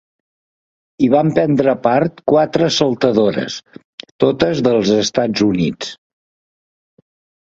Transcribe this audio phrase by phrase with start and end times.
[0.99, 3.57] Hi van prendre part quatre saltadores,
[4.23, 5.93] totes dels Estats Units.